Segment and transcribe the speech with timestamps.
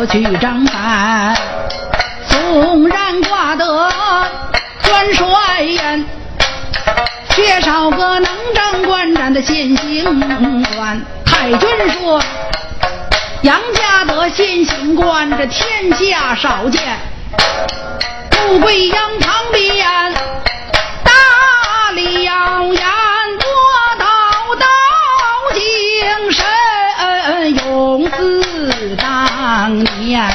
[0.00, 1.36] 我去张三
[2.28, 3.90] 纵然挂得
[4.84, 6.04] 专帅言
[7.30, 12.22] 缺少个能征惯战的先行官太君说
[13.42, 16.80] 杨家的先行官这天下少见
[18.30, 20.14] 富贵杨堂边
[21.02, 22.97] 大梁呀
[29.48, 30.28] 当年。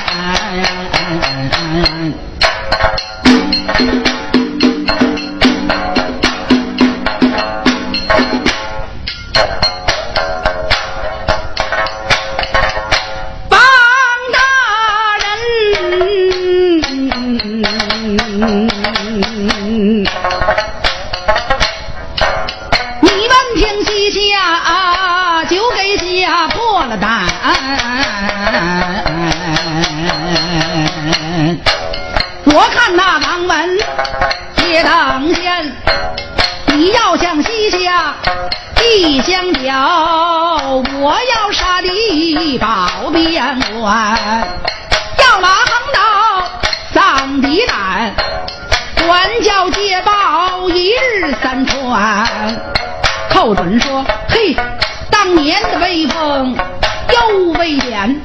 [42.33, 44.17] 一保边关，
[45.19, 45.99] 要马横刀
[46.94, 48.13] 丧敌胆，
[49.05, 52.27] 管教捷报一日三传。
[53.29, 54.55] 寇准说：“嘿，
[55.11, 56.57] 当年的威风
[57.09, 58.19] 又未减。”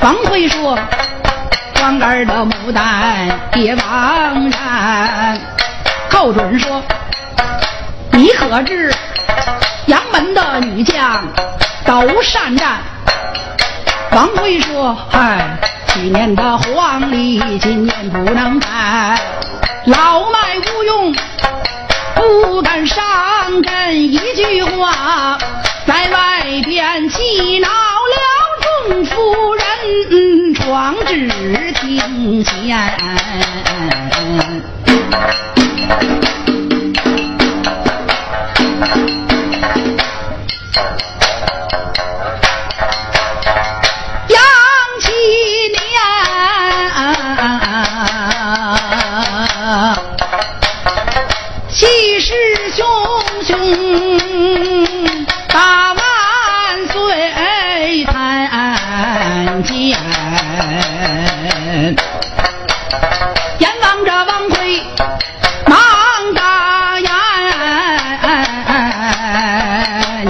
[0.00, 0.78] 王辉说
[1.78, 5.38] ：“光儿的牡丹别枉然。”
[6.08, 6.82] 寇准说
[8.12, 8.92] ：“你可知？”
[9.86, 11.24] 杨门的女将
[11.84, 12.78] 都善战。
[14.10, 15.58] 王辉说：“嗨，
[15.88, 18.68] 去年的黄历，今年不能改。
[19.84, 21.14] 老迈无用，
[22.14, 23.04] 不敢上
[23.62, 23.94] 阵。
[23.94, 25.38] 一句话，
[25.86, 27.72] 在外边气恼了
[28.88, 31.28] 众夫人，闯至
[31.74, 32.76] 庭前。”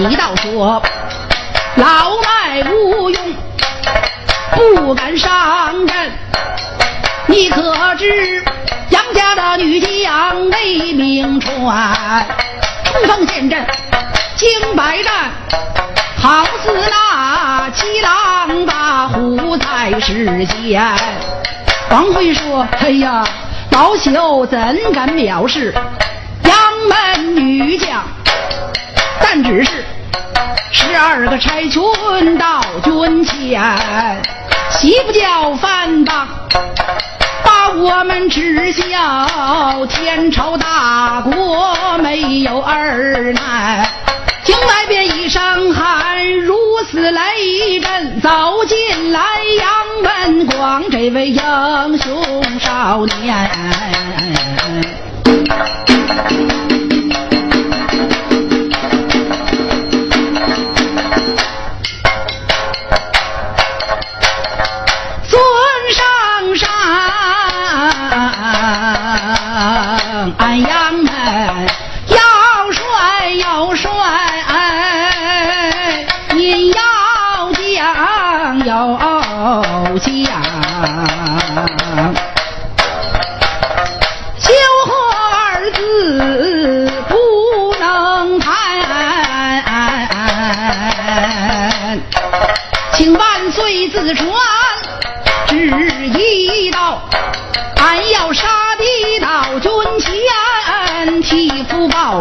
[0.08, 0.82] 一道说
[1.76, 3.34] ：“老赖无用，
[4.52, 6.12] 不敢上阵。
[7.26, 8.44] 你可知
[8.90, 12.24] 杨家的女将内名传，
[12.84, 13.66] 冲锋陷阵，
[14.36, 15.30] 经百战，
[16.16, 20.82] 好似那七郎大虎在世间。”
[21.90, 23.24] 王辉说：“哎呀，
[23.70, 24.58] 老朽怎
[24.92, 25.74] 敢藐视
[26.44, 26.54] 杨
[26.88, 28.04] 门女将？
[29.18, 29.84] 但只是
[30.76, 33.62] 十二个差军到军前，
[34.72, 36.28] 岂不叫反党？”
[37.78, 43.86] 我们耻笑天朝大国没有二难，
[44.44, 46.56] 听外边一声喊，如
[46.88, 49.20] 此雷震，走进来
[49.58, 54.45] 杨文广这位英雄少年。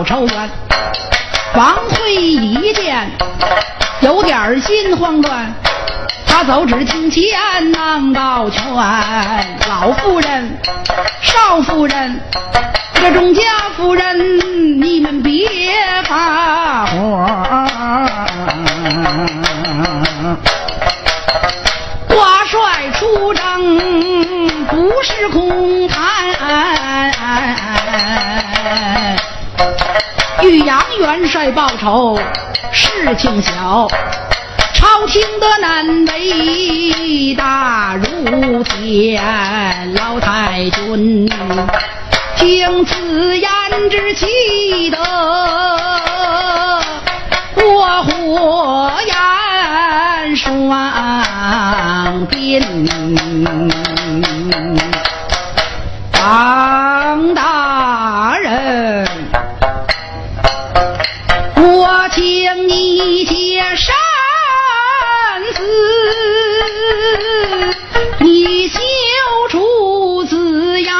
[0.05, 0.49] 父报仇冤。
[1.55, 3.09] 王辉一见，
[4.01, 5.51] 有点心慌乱，
[6.27, 8.63] 他走只听前忙告劝
[9.69, 10.57] 老夫人、
[11.21, 12.19] 少夫人、
[12.93, 13.41] 这众家
[13.75, 15.47] 夫人，你们别
[16.07, 17.25] 发火。
[22.07, 23.77] 挂帅出征
[24.67, 26.74] 不是空谈，
[30.47, 32.19] 玉阳元帅报仇
[32.71, 33.87] 事情小，
[34.75, 39.23] 朝廷的难为大如天，
[39.95, 41.27] 老太君
[42.35, 43.49] 听此言
[43.89, 44.99] 之气得，
[47.55, 51.25] 我火焰双鬓。
[56.11, 57.74] 张大
[62.67, 63.93] 你接生
[65.53, 65.61] 死，
[68.19, 68.79] 你修
[69.49, 70.91] 出字言。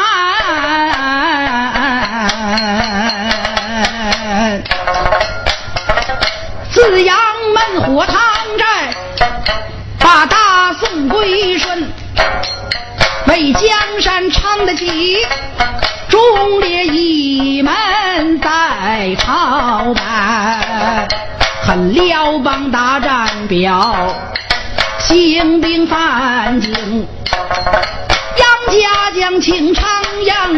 [6.71, 7.17] 紫阳
[7.53, 8.15] 门火塘
[8.57, 8.94] 寨，
[10.00, 11.91] 把大宋归顺。
[13.27, 13.63] 为江
[14.01, 15.25] 山撑得起，
[16.09, 20.55] 忠烈一门在朝拜，
[21.95, 24.13] 辽邦大战表，
[25.00, 26.74] 兴兵犯境，
[28.38, 29.86] 杨家将请长
[30.25, 30.53] 阳，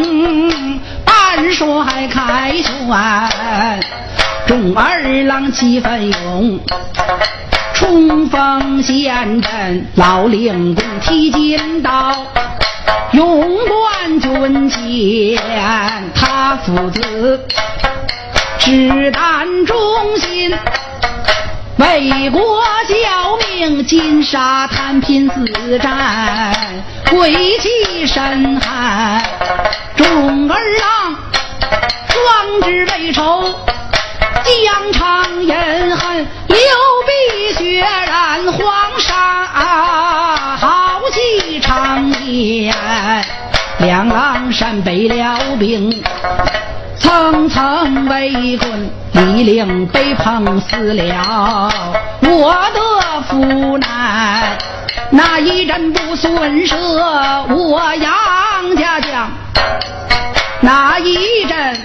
[1.05, 3.79] 半帅凯旋，
[4.47, 6.59] 众儿郎气奋勇。
[7.75, 12.15] 冲锋陷阵，老令公提金刀，
[13.11, 15.39] 勇冠军衔。
[16.15, 17.45] 他父子
[18.57, 19.77] 志胆忠
[20.17, 20.51] 心，
[21.77, 26.53] 为国效命，金沙滩拼死战，
[27.11, 29.21] 鬼气神寒。
[29.95, 31.15] 众儿郎
[32.09, 33.53] 壮志未酬。
[34.43, 35.55] 疆场饮
[35.95, 36.57] 恨，流
[37.05, 39.45] 鼻血染黄沙，
[40.57, 42.73] 豪气长烟。
[43.79, 46.03] 两狼山北辽兵，
[46.99, 51.71] 层层围困，李陵被碰死了，
[52.21, 54.57] 我的父难。
[55.09, 56.75] 那一阵不损舍，
[57.49, 59.29] 我杨家将。
[60.61, 61.77] 那一阵。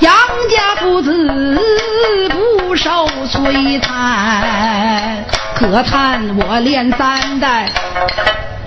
[0.00, 0.12] 杨
[0.48, 1.60] 家父子
[2.30, 5.22] 不受摧残，
[5.54, 7.68] 可叹我连三代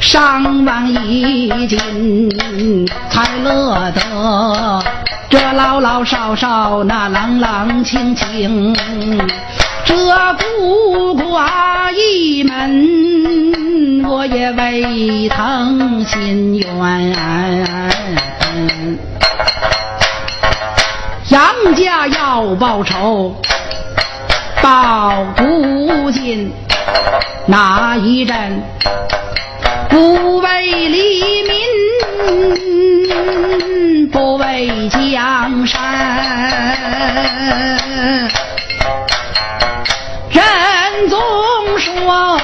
[0.04, 1.80] 伤亡已尽，
[3.10, 4.84] 才乐得
[5.30, 8.76] 这老老少少那朗朗清清，
[9.86, 9.96] 这
[10.36, 17.16] 孤寡一门我也为疼心冤。
[21.30, 21.46] 杨
[21.76, 23.42] 家要报仇，
[24.62, 26.52] 报不尽。
[27.46, 28.64] 那一阵
[29.94, 35.80] 不为黎民，不为江山。
[40.32, 40.42] 人
[41.10, 41.20] 总
[41.78, 42.40] 说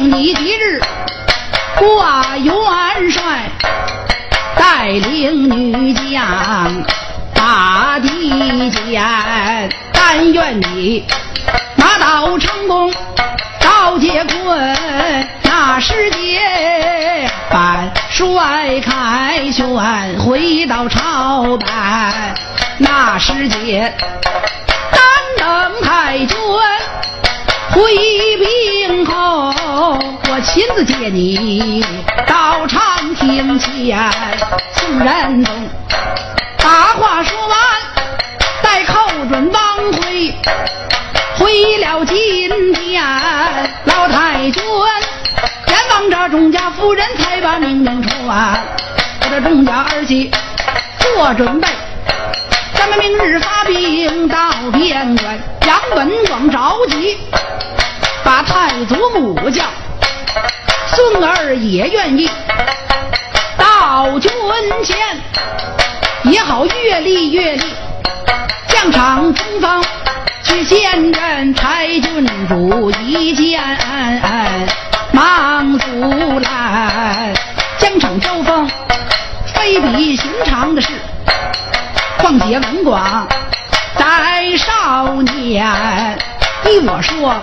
[0.00, 0.80] 你今日
[1.76, 2.54] 挂元
[3.10, 3.50] 帅，
[4.56, 6.82] 带领女将
[7.34, 8.08] 把敌
[8.70, 11.04] 歼，但愿你
[11.76, 12.90] 马到成功。
[13.60, 14.76] 赵结棍，
[15.42, 22.34] 那时节，半帅凯旋，回到朝拜。
[22.78, 23.92] 那时节，
[24.90, 25.02] 单
[25.36, 26.36] 等太君
[27.72, 27.82] 回
[28.36, 29.52] 兵后，
[30.28, 31.84] 我亲自接你
[32.26, 34.10] 到长亭前。
[34.74, 35.54] 宋仁宗
[36.58, 37.58] 把话说完，
[38.62, 40.34] 待寇准王回。
[41.38, 43.02] 回了金殿，
[43.84, 44.62] 老太君
[45.68, 48.60] 眼望着钟家夫人，才把命令传。
[49.22, 50.30] 我这钟家儿媳
[50.98, 51.68] 做准备，
[52.74, 55.38] 咱们明日发兵到边关。
[55.66, 57.16] 杨文广着急，
[58.24, 59.64] 把太祖母叫，
[60.86, 62.30] 孙儿也愿意
[63.56, 64.30] 到军
[64.82, 64.96] 前，
[66.24, 67.62] 也好阅历阅历
[68.68, 69.82] 疆场中方。
[70.42, 73.62] 去见任柴郡主一见，
[75.12, 77.32] 忙阻拦。
[77.78, 78.68] 疆场交锋，
[79.54, 80.88] 非比寻常的事。
[82.18, 83.28] 况且文广
[83.96, 86.18] 在少年，
[86.64, 87.34] 依我说，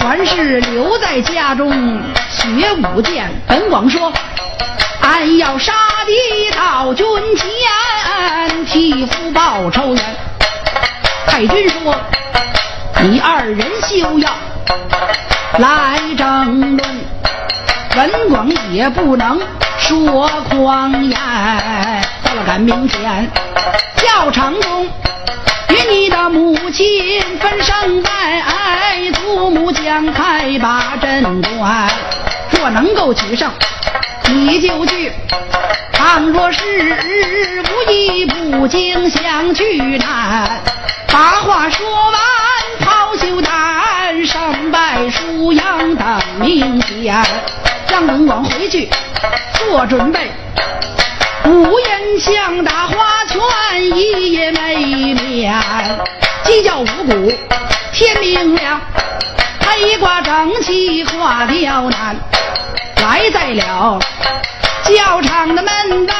[0.00, 1.70] 还是留在家中
[2.30, 3.28] 学武剑。
[3.46, 4.10] 本广说，
[5.02, 5.72] 俺要杀
[6.06, 10.04] 敌到军前，替父报仇冤。
[11.26, 11.94] 太君说
[13.04, 14.30] ：“你二人休要
[15.58, 16.80] 来争论，
[17.96, 19.38] 文广也不能
[19.78, 21.20] 说狂言。
[22.24, 23.30] 到了赶明天，
[23.96, 24.88] 教场中。”
[25.90, 28.10] 你的母亲分胜败，
[29.12, 31.90] 祖母将开把镇关。
[32.52, 33.50] 若能够取胜，
[34.28, 35.10] 你就去；
[35.92, 36.62] 倘若是
[37.64, 40.60] 无意，不经想去难。
[41.08, 42.20] 把话说完，
[42.78, 46.06] 抛袖单，胜败输赢等
[46.38, 47.20] 明天。
[47.88, 48.88] 张文广回去
[49.54, 50.30] 做准备。
[51.46, 53.40] 五言相打花拳，
[53.96, 54.69] 一夜没
[56.44, 57.32] 鸡叫五谷
[57.92, 58.80] 天明亮，
[59.60, 62.16] 黑挂正气挂刁难。
[63.02, 63.98] 来在了
[64.84, 66.14] 教场的门外，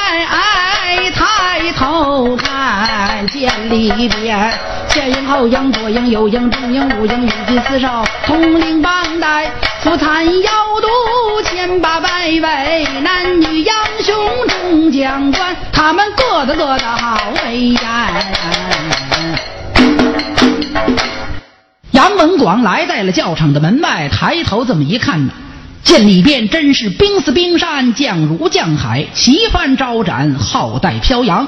[1.14, 4.52] 抬头看见里边
[4.88, 9.50] 前营后营左营右营中营五营，御金四少统领帮带，
[9.82, 13.72] 出参妖毒千八百位男女英
[14.02, 14.16] 雄
[14.48, 17.80] 众将官，他们个个个的好威严。
[22.50, 25.32] 广来在了教场的门外，抬头这么一看呢。
[25.84, 31.46] 见里边真是兵似冰山，将如将海，旗帆招展，浩带飘扬。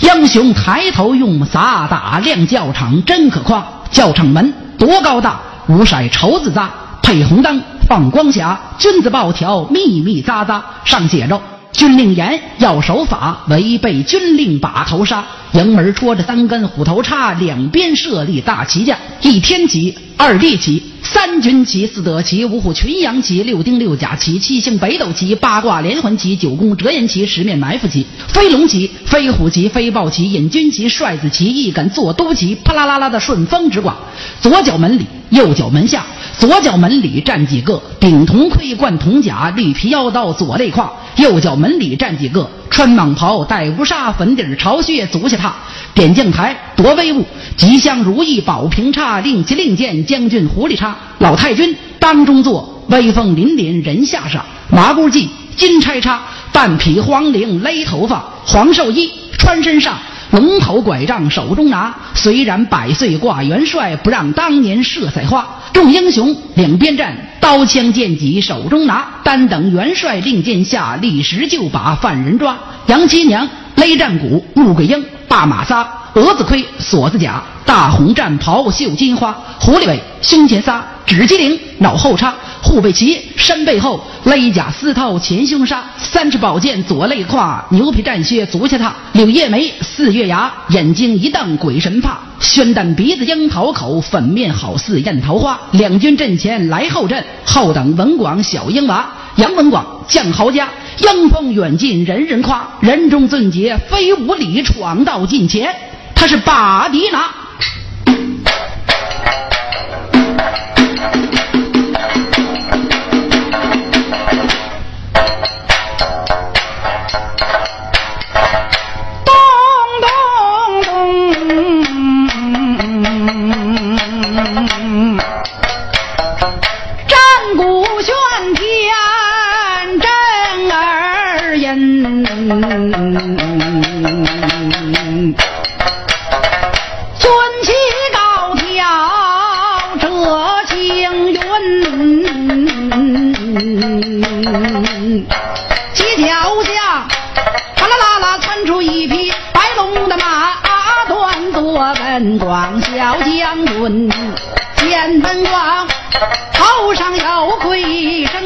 [0.00, 3.62] 英雄抬头用飒打亮教场，真可夸。
[3.90, 6.70] 教场门多高大，五色绸子扎，
[7.02, 11.38] 配红灯放光霞，君子报条密密匝匝，上写着。
[11.70, 15.22] 军令严，要守法；违背军令，把头杀。
[15.54, 33.96] 营门戳着三根虎头叉，两边设立大旗架：一天旗，二地旗，三军旗，四德旗，五虎群羊旗，六丁六甲旗，七星北斗旗，八卦连环旗，九宫折颜旗，十面埋伏旗，飞龙旗，飞虎旗，飞豹旗，引军旗，帅子旗，一杆坐都旗，啪啦啦啦的顺风直挂。
[34.40, 36.04] 左脚门里，右脚门下。
[36.36, 45.54] 左脚门里站几个顶铜盔、冠铜甲、绿皮腰刀、左肋胯；右脚门里站几个穿蟒袍、戴乌纱、粉底朝靴、足下踏。
[45.94, 47.24] 点将台多威武，
[47.56, 50.96] 吉祥如意宝平叉，令旗令箭将军狐狸叉。
[51.20, 54.44] 老太君当中坐，威风凛凛人下杀。
[54.68, 56.20] 麻姑髻金钗叉，
[56.52, 58.24] 半匹黄绫勒头发。
[58.44, 59.96] 黄寿衣穿身上。
[60.34, 65.46] 龙头拐杖手中拿，虽然百岁挂元帅，不让当年射彩花。
[65.72, 72.58] 众英雄两边站，刀枪剑戟手中拿，单等元帅令箭下，立时就把犯人抓。
[72.86, 82.34] 杨七娘勒战鼓，穆桂英把马撒，蛾子盔锁子甲，大红战袍绣金花，狐狸尾胸前撒，指机灵脑后插。
[82.74, 95.56] 护背旗，身背后勒甲丝绦前胸纱，三尺宝剑左肋胯，牛皮战靴足下踏，柳叶眉，四月牙，眼睛一瞪鬼神怕，宣丹鼻子樱桃口，粉面好似艳桃花。
[95.70, 105.72] 两军阵前来后阵，后等文广小英娃，杨文广将豪家，英风远近人人夸，人中俊杰非无礼闯到近前，
[106.12, 107.30] 他是把敌拿。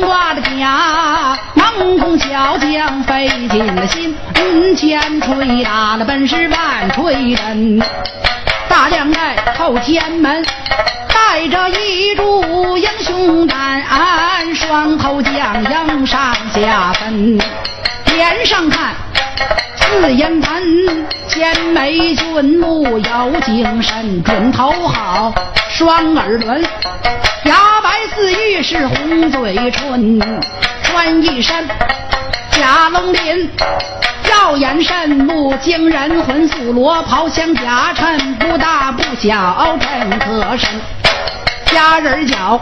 [0.01, 7.81] 挂的甲，忙中小将费尽了心，云前吹打了本是万锤阵。
[8.69, 10.45] 大将在后天门，
[11.09, 13.83] 带着一柱英雄胆，
[14.55, 17.39] 双头将英上下分，
[18.07, 18.95] 脸上看
[19.77, 25.33] 似眼盆，千眉俊目有精神，准头好。
[25.79, 26.61] 双耳轮，
[27.45, 30.21] 牙白似玉是红嘴唇，
[30.83, 31.69] 穿一身
[32.51, 33.49] 假龙鳞。
[34.29, 40.69] 耀眼神目惊人，魂素罗袍镶甲衬，不大不小真可身。
[41.67, 42.61] 佳人脚，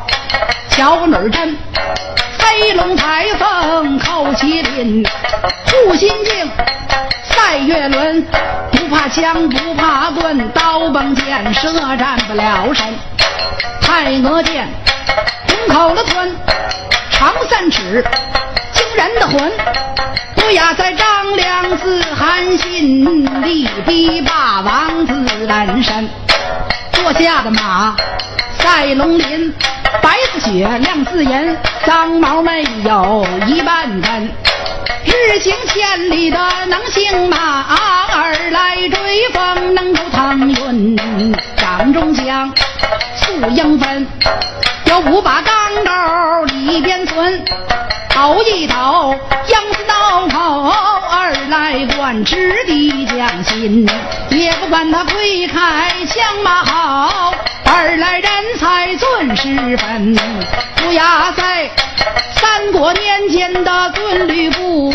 [0.68, 1.56] 巧女针，
[2.36, 5.02] 飞龙彩凤扣麒麟，
[5.64, 6.50] 护心镜。
[7.36, 8.22] 赛月轮，
[8.72, 12.86] 不怕枪，不怕棍，刀崩剑射战不了身。
[13.82, 14.66] 太娥剑，
[15.46, 16.34] 虎口的吞，
[17.10, 18.02] 长三尺，
[18.72, 19.52] 惊人的魂。
[20.34, 26.08] 不亚在张良自韩信，力逼霸王自胆身。
[26.92, 27.94] 坐下的马，
[28.58, 29.52] 赛龙鳞，
[30.00, 34.32] 白似雪，亮似银，鬃毛没有一半根。
[35.16, 37.62] 日行千里的能行马，
[38.14, 41.34] 儿来追风能够腾云。
[41.56, 42.52] 掌中枪，
[43.16, 44.06] 素英分，
[44.84, 47.42] 有五把钢刀里边存。
[48.10, 49.14] 头一头
[49.48, 50.70] 杨子刀口，
[51.10, 53.88] 二来管直的将心，
[54.30, 60.16] 也不管他挥开枪马好，二来人才尊师分，
[60.86, 61.70] 乌鸦在。
[62.40, 64.92] 三国年间的尊吕布，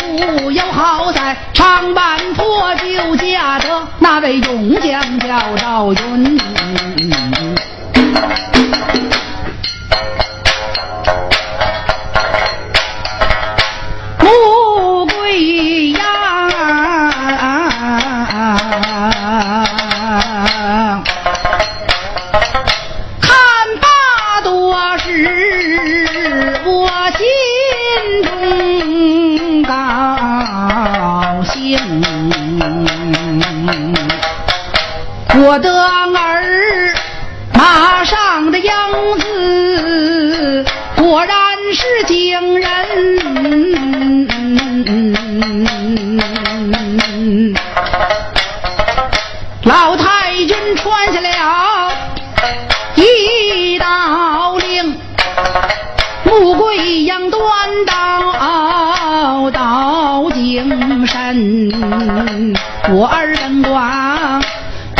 [0.50, 6.40] 有好在长坂坡救驾的那位勇将叫赵云。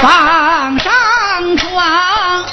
[0.02, 0.92] 放上
[1.56, 2.44] 床，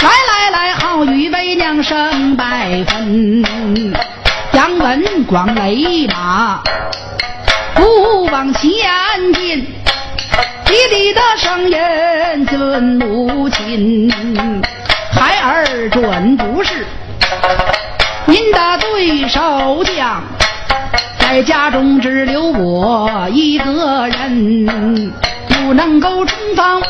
[0.00, 3.44] 来来来，好与为娘生百分。
[4.54, 6.62] 杨文广勒马，
[7.74, 8.72] 不往前
[9.34, 9.66] 进。
[10.64, 14.10] 弟弟的声音尊母亲，
[15.12, 16.86] 孩儿准不是
[18.24, 20.22] 您的对手将，
[21.18, 25.12] 在家中只留我一个人，
[25.64, 26.82] 不能够冲锋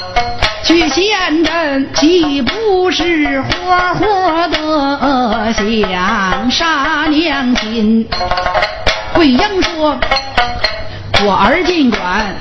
[0.64, 8.04] 去陷阵，岂不是活活的想杀娘亲？
[9.14, 9.96] 桂英说
[11.24, 12.34] ：“我儿尽管。”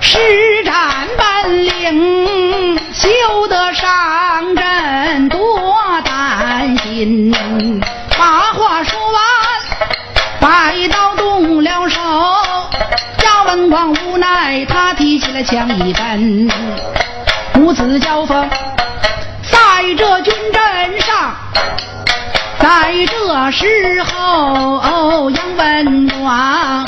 [0.00, 0.72] 施展
[1.18, 3.08] 本领，休
[3.48, 5.68] 得上阵多
[6.04, 7.34] 担心。
[8.16, 9.20] 把话说完，
[10.38, 12.00] 摆刀动了手。
[14.16, 16.48] 无奈，他提起了枪一根，
[17.52, 18.48] 母子交锋
[19.42, 19.58] 在
[19.94, 21.34] 这军阵上。
[22.58, 26.86] 在这时候，杨文广。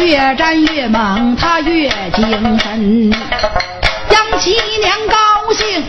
[0.00, 3.10] 越战越猛，他越精神。
[4.10, 5.84] 杨七娘高兴，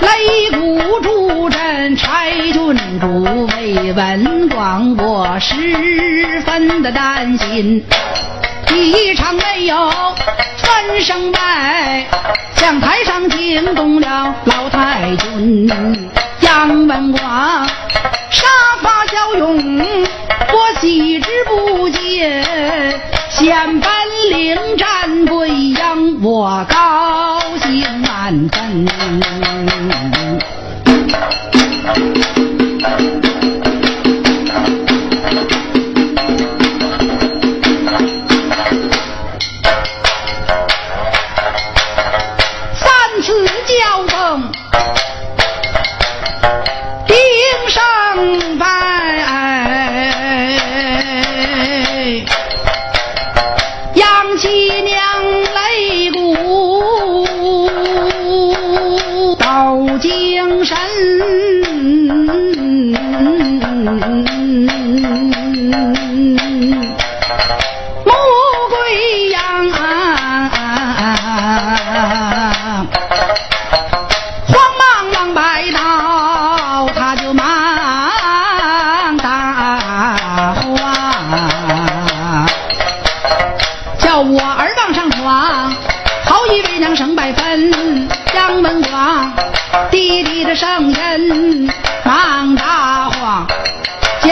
[0.00, 7.84] 擂鼓助阵，柴郡主为文广，我十分的担心。
[8.76, 9.90] 一场没有
[10.56, 12.06] 分胜败，
[12.56, 15.68] 向台上惊动了老太君。
[16.40, 17.66] 杨文广
[18.30, 18.46] 杀
[18.82, 19.78] 伐骁勇，
[20.52, 22.30] 我喜之不尽。
[23.30, 23.90] 显本
[24.30, 28.86] 领战贵阳，我高兴万分。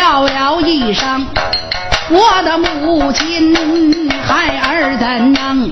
[0.05, 1.27] 叫了一声
[2.11, 3.57] 我的母亲
[4.23, 5.71] 孩儿怎能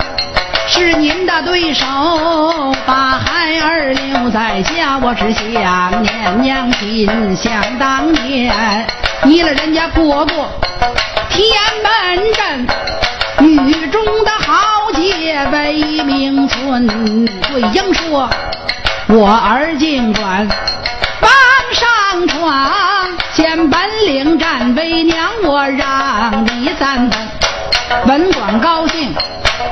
[0.67, 1.85] 是您的对手？
[2.87, 7.37] 把孩儿留在家，我只想念娘亲。
[7.37, 8.87] 想当年，
[9.25, 10.49] 你了人家过过
[11.29, 11.47] 天
[11.83, 12.67] 门阵，
[13.67, 16.89] 狱中的豪杰威名村。
[17.53, 18.31] 桂英说
[19.09, 20.49] ：“我儿尽管
[21.21, 21.31] 往
[21.75, 22.73] 上床，
[23.35, 27.29] 见本领战为娘，我让你三分。”
[28.07, 29.13] 文广高兴。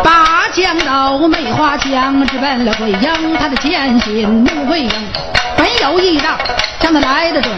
[0.04, 4.90] 把枪刀梅花枪，直奔了桂英，他的剑心怒桂英，
[5.56, 6.36] 本有一道，
[6.78, 7.52] 将他来的准，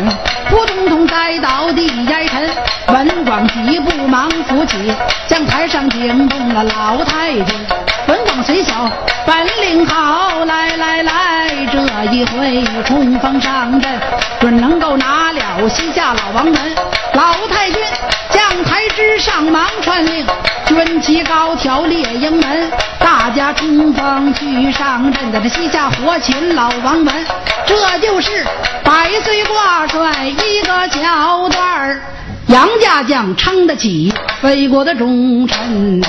[0.49, 2.51] 扑通通栽倒地哀沉。
[2.89, 4.93] 文广几步忙扶起，
[5.29, 7.82] 将台上惊动了老太君。
[8.33, 8.91] 文广虽小，
[9.27, 11.79] 本领好，来来来，这
[12.11, 14.01] 一回冲锋上阵，
[14.41, 16.55] 准能够拿了西夏老王门。
[17.13, 17.77] 老太君
[18.31, 20.27] 将台之上忙传令，
[20.67, 27.13] 军旗高挑列营门，大家冲锋去上阵，在这西夏活擒老王门。
[27.67, 28.47] 这就是
[28.83, 32.01] 百岁挂帅一个桥段儿，
[32.47, 36.03] 杨家将撑得起魏国的忠臣。